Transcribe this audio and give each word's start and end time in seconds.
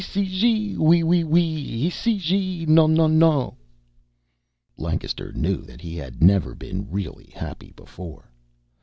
Ici 0.01 0.25
git, 0.25 0.79
oui, 0.79 1.03
oui, 1.03 1.23
oui, 1.23 1.85
Ici 1.85 2.17
git, 2.17 2.67
non, 2.67 2.87
non, 2.91 3.07
non'"_ 3.19 3.49
Lancaster 4.75 5.31
knew 5.33 5.57
that 5.57 5.79
he 5.81 5.95
had 5.95 6.23
never 6.23 6.55
been 6.55 6.89
really 6.89 7.29
happy 7.35 7.71
before. 7.75 8.31